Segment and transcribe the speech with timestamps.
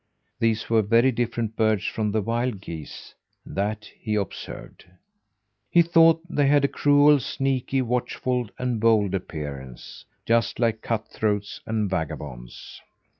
[0.39, 3.13] These were very different birds from the wild geese
[3.45, 4.83] that he observed.
[5.69, 11.61] He thought they had a cruel, sneaky, watchful and bold appearance, just like cut throats
[11.67, 12.81] and vagabonds.